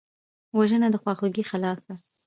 وژنه 0.57 0.87
د 0.91 0.95
خواخوږۍ 1.01 1.43
خلاف 1.51 1.77
ده 1.87 1.95